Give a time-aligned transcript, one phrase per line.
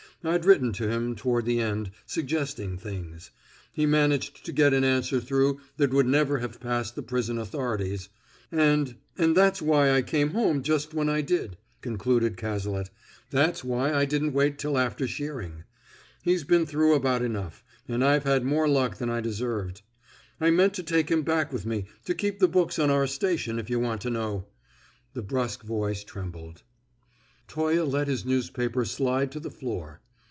[0.23, 3.31] I'd written to him toward the end suggesting things.
[3.73, 8.07] He managed to get an answer through that would never have passed the prison authorities.
[8.51, 12.91] And and that's why I came home just when I did," concluded Cazalet;
[13.31, 15.63] "that's why I didn't wait till after shearing.
[16.21, 19.81] He's been through about enough, and I've had more luck than I deserved.
[20.39, 23.57] I meant to take him back with me, to keep the books on our station,
[23.57, 24.45] if you want to know!"
[25.15, 26.61] The brusk voice trembled.
[27.47, 29.99] Toye let his newspaper slide to the floor.